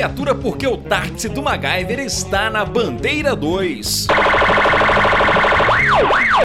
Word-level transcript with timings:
viatura 0.00 0.34
porque 0.34 0.66
o 0.66 0.78
táxi 0.78 1.28
do 1.28 1.42
MacGyver 1.42 1.98
está 2.00 2.48
na 2.48 2.64
bandeira 2.64 3.36
2. 3.36 4.06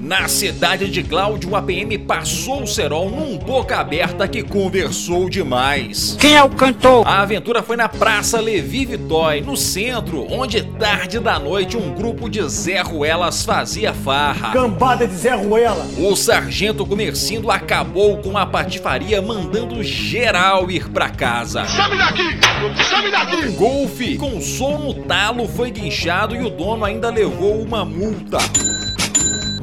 Na 0.00 0.28
cidade 0.28 0.90
de 0.90 1.02
Cláudio, 1.02 1.54
a 1.54 1.62
PM 1.62 1.96
passou 1.98 2.62
o 2.62 2.66
cerol 2.66 3.10
num 3.10 3.38
boca 3.38 3.78
aberta 3.78 4.26
que 4.26 4.42
conversou 4.42 5.30
demais. 5.30 6.16
Quem 6.20 6.36
é 6.36 6.42
o 6.42 6.50
cantor? 6.50 7.06
A 7.06 7.22
aventura 7.22 7.62
foi 7.62 7.76
na 7.76 7.88
Praça 7.88 8.40
Levi 8.40 8.84
Vitói, 8.84 9.40
no 9.40 9.56
centro, 9.56 10.26
onde 10.30 10.62
tarde 10.62 11.20
da 11.20 11.38
noite 11.38 11.76
um 11.76 11.94
grupo 11.94 12.28
de 12.28 12.42
Zé 12.48 12.80
Ruelas 12.80 13.44
fazia 13.44 13.94
farra. 13.94 14.52
Cambada 14.52 15.06
de 15.06 15.14
Zé 15.14 15.34
Ruela. 15.34 15.86
O 15.98 16.14
sargento 16.16 16.84
Comercindo 16.84 17.50
acabou 17.50 18.18
com 18.18 18.36
a 18.36 18.44
patifaria 18.44 19.22
mandando 19.22 19.82
geral 19.82 20.70
ir 20.70 20.88
pra 20.90 21.08
casa. 21.08 21.64
Chame 21.66 21.96
daqui! 21.96 22.84
Chame 22.84 23.10
daqui! 23.10 23.36
Um 23.46 23.52
golfe 23.52 24.16
com 24.16 24.40
som 24.40 24.78
no 24.78 24.94
talo 24.94 25.46
foi 25.48 25.70
guinchado 25.70 26.34
e 26.34 26.42
o 26.42 26.50
dono 26.50 26.84
ainda 26.84 27.10
levou 27.10 27.62
uma 27.62 27.84
multa. 27.84 28.38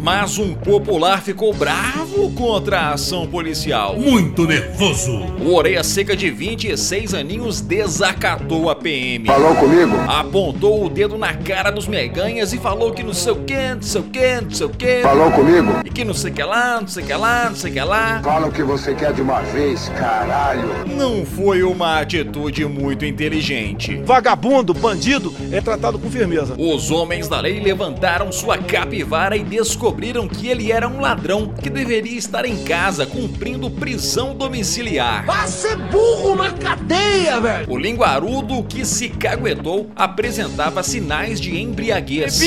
Mas 0.02 0.40
um 0.40 0.56
popular 0.56 1.22
ficou 1.22 1.54
bravo 1.54 2.32
contra 2.32 2.80
a 2.80 2.94
ação 2.94 3.28
policial. 3.28 3.96
Muito 3.96 4.48
nervoso. 4.48 5.12
O 5.40 5.54
Orelha 5.54 5.84
Seca 5.84 6.16
de 6.16 6.32
26 6.32 7.14
aninhos 7.14 7.62
desacatou 7.62 8.72
a 8.72 8.76
PM. 8.76 9.28
Falou 9.28 9.54
comigo? 9.56 9.96
Apontou 10.08 10.84
o 10.86 10.90
dedo 10.90 11.20
na 11.20 11.36
cara 11.36 11.70
dos 11.70 11.88
meganhas 11.88 12.52
e 12.52 12.58
falou 12.58 12.92
que 12.92 13.04
não 13.04 13.14
sei 13.14 13.32
o 13.32 13.36
que, 13.44 13.76
não 13.76 13.82
sei 13.84 14.02
o 14.02 14.04
que, 14.06 14.42
não 14.42 14.50
sei 14.50 14.66
o 14.66 14.70
que. 14.72 15.02
Falou 15.04 15.32
comigo? 15.32 15.72
E 15.86 15.90
que 15.92 16.04
não 16.04 16.16
sei 16.16 16.32
o 16.32 16.34
que 16.34 16.44
lá, 16.44 16.82
não 16.82 16.88
sei 16.88 17.04
o 17.04 17.06
que 17.06 17.14
lá, 17.14 17.50
não 17.52 17.56
sei 17.56 17.70
o 17.70 17.74
que 17.76 17.82
lá. 17.82 18.22
Fala 18.24 18.48
o 18.48 18.52
que 18.52 18.64
você 18.64 18.96
quer 18.96 19.14
de 19.14 19.22
uma 19.22 19.42
vez, 19.42 19.88
caralho. 19.90 20.68
Não 20.98 21.24
foi 21.24 21.62
uma 21.62 22.00
atitude 22.00 22.66
muito 22.66 23.06
inteligente. 23.06 24.02
Vagabundo, 24.04 24.74
bandido, 24.74 25.32
é 25.52 25.62
tratado 25.62 26.00
com 26.00 26.10
firmeza. 26.10 26.56
Os 26.58 26.90
homens 26.90 27.28
da 27.28 27.40
lei 27.40 27.60
levantaram 27.60 28.32
sua 28.32 28.58
capivara 28.58 29.38
e 29.38 29.44
descobriram 29.44 29.91
que 30.30 30.48
ele 30.48 30.72
era 30.72 30.88
um 30.88 31.00
ladrão 31.00 31.48
que 31.48 31.70
deveria 31.70 32.18
estar 32.18 32.46
em 32.46 32.64
casa 32.64 33.06
cumprindo 33.06 33.70
prisão 33.70 34.36
domiciliar. 34.36 35.26
Vai 35.26 35.48
ser 35.48 35.76
burro 35.76 36.36
na 36.36 36.52
cadeia, 36.52 37.40
velho! 37.40 37.70
O 37.70 37.78
linguarudo 37.78 38.64
que 38.64 38.84
se 38.86 39.10
caguetou 39.10 39.90
apresentava 39.96 40.82
sinais 40.84 41.40
de 41.40 41.60
embriaguez. 41.60 42.42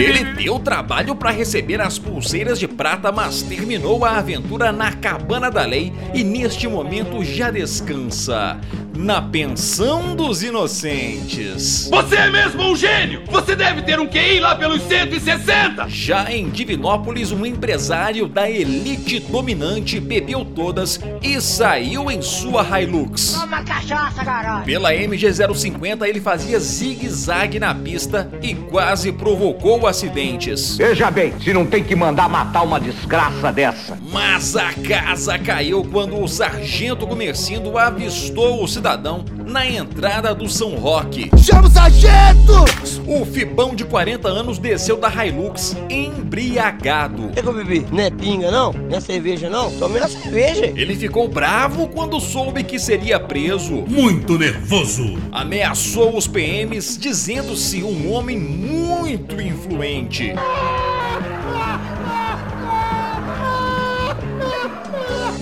Ele 0.00 0.24
deu 0.34 0.58
trabalho 0.58 1.14
para 1.14 1.30
receber 1.30 1.80
as 1.80 1.98
pulseiras 1.98 2.58
de 2.58 2.66
prata, 2.66 3.12
mas 3.12 3.42
terminou 3.42 4.04
a 4.04 4.18
aventura 4.18 4.72
na 4.72 4.92
cabana 4.92 5.50
da 5.50 5.64
lei 5.64 5.92
e 6.14 6.24
neste 6.24 6.66
momento 6.68 7.22
já 7.24 7.50
descansa 7.50 8.58
na 8.96 9.22
pensão 9.22 10.14
dos 10.14 10.42
inocentes. 10.42 11.88
Você 11.90 12.16
é 12.16 12.30
mesmo 12.30 12.62
um 12.62 12.76
gênio! 12.76 13.22
Você 13.30 13.56
deve 13.56 13.82
ter 13.82 13.98
um 13.98 14.06
QI 14.06 14.40
lá 14.40 14.54
pelos 14.54 14.82
160! 15.00 15.88
Já 15.88 16.30
em 16.30 16.50
Divinópolis, 16.50 17.32
um 17.32 17.46
empresário 17.46 18.28
da 18.28 18.50
elite 18.50 19.18
dominante 19.18 19.98
bebeu 19.98 20.44
todas 20.44 21.00
e 21.22 21.40
saiu 21.40 22.10
em 22.10 22.20
sua 22.20 22.62
Hilux. 22.78 23.32
Toma 23.32 23.62
cachaça, 23.62 24.22
garoto. 24.22 24.66
Pela 24.66 24.92
MG050, 24.92 26.06
ele 26.06 26.20
fazia 26.20 26.60
zigue-zague 26.60 27.58
na 27.58 27.74
pista 27.74 28.30
e 28.42 28.54
quase 28.54 29.10
provocou 29.10 29.86
acidentes. 29.86 30.76
Veja 30.76 31.10
bem, 31.10 31.32
se 31.40 31.54
não 31.54 31.64
tem 31.64 31.82
que 31.82 31.96
mandar 31.96 32.28
matar 32.28 32.62
uma 32.62 32.78
desgraça 32.78 33.50
dessa. 33.50 33.98
Mas 34.12 34.54
a 34.54 34.74
casa 34.74 35.38
caiu 35.38 35.82
quando 35.82 36.22
o 36.22 36.28
sargento 36.28 37.06
Comercindo 37.06 37.78
avistou 37.78 38.62
o 38.62 38.68
cidadão 38.68 39.24
na 39.46 39.66
entrada 39.66 40.34
do 40.34 40.46
São 40.46 40.74
Roque. 40.76 41.30
Chama 41.42 41.68
o 41.68 41.70
sargento! 41.70 42.69
O 43.10 43.24
Fibão 43.24 43.74
de 43.74 43.84
40 43.84 44.28
anos 44.28 44.56
desceu 44.56 44.96
da 44.96 45.10
Hilux 45.10 45.76
embriagado. 45.90 47.24
O 47.24 47.30
que 47.30 47.40
eu 47.40 47.52
bebi? 47.52 47.84
Não 47.90 48.04
é 48.04 48.08
pinga, 48.08 48.52
não? 48.52 48.72
Não 48.72 48.96
é 48.96 49.00
cerveja, 49.00 49.50
não? 49.50 49.68
Tomei 49.80 50.00
na 50.00 50.06
cerveja. 50.06 50.66
Ele 50.66 50.94
ficou 50.94 51.26
bravo 51.26 51.88
quando 51.88 52.20
soube 52.20 52.62
que 52.62 52.78
seria 52.78 53.18
preso. 53.18 53.84
Muito 53.88 54.38
nervoso. 54.38 55.18
Ameaçou 55.32 56.16
os 56.16 56.28
PMs 56.28 56.96
dizendo-se 56.96 57.82
um 57.82 58.12
homem 58.12 58.38
muito 58.38 59.40
influente. 59.42 60.32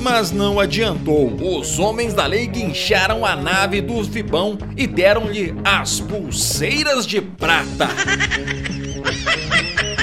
Mas 0.01 0.31
não 0.31 0.61
adiantou. 0.61 1.35
Os 1.41 1.79
homens 1.79 2.15
da 2.15 2.27
lei 2.27 2.47
guincharam 2.47 3.25
a 3.25 3.35
nave 3.37 3.81
do 3.81 4.03
Fibão 4.05 4.59
e 4.77 4.87
deram-lhe 4.87 5.55
as 5.65 6.01
pulseiras 6.01 7.07
de 7.07 7.21
prata. 7.21 7.89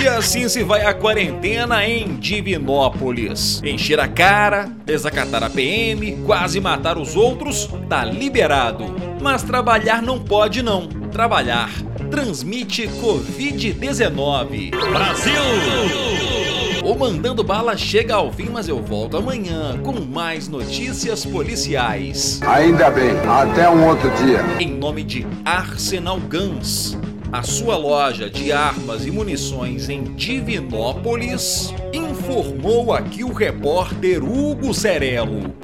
E 0.05 0.07
assim 0.07 0.47
se 0.47 0.61
vai 0.61 0.85
a 0.85 0.93
quarentena 0.93 1.83
em 1.83 2.17
Divinópolis. 2.17 3.59
Encher 3.63 3.99
a 3.99 4.07
cara, 4.07 4.69
desacatar 4.85 5.43
a 5.43 5.49
PM, 5.49 6.17
quase 6.27 6.61
matar 6.61 6.95
os 6.99 7.15
outros, 7.15 7.67
tá 7.89 8.05
liberado. 8.05 8.85
Mas 9.19 9.41
trabalhar 9.41 10.03
não 10.03 10.19
pode 10.19 10.61
não. 10.61 10.87
Trabalhar 10.87 11.71
transmite 12.11 12.87
Covid-19. 12.87 14.69
Brasil! 14.69 16.44
O 16.85 16.93
Mandando 16.93 17.43
Bala 17.43 17.75
chega 17.75 18.13
ao 18.13 18.31
fim, 18.31 18.47
mas 18.47 18.67
eu 18.67 18.79
volto 18.79 19.17
amanhã 19.17 19.75
com 19.81 19.99
mais 20.01 20.47
notícias 20.47 21.25
policiais. 21.25 22.39
Ainda 22.43 22.91
bem, 22.91 23.09
até 23.27 23.67
um 23.67 23.87
outro 23.87 24.07
dia. 24.11 24.41
Em 24.59 24.71
nome 24.71 25.03
de 25.03 25.25
Arsenal 25.43 26.19
Guns, 26.19 26.95
a 27.31 27.41
sua 27.41 27.75
loja 27.75 28.29
de 28.29 28.51
armas 28.51 29.03
e 29.03 29.09
munições 29.09 29.89
em 29.89 30.03
Divinópolis, 30.13 31.73
informou 31.91 32.93
aqui 32.93 33.23
o 33.23 33.33
repórter 33.33 34.23
Hugo 34.23 34.71
Cerello. 34.71 35.55